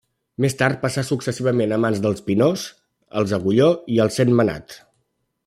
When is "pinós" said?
2.31-2.65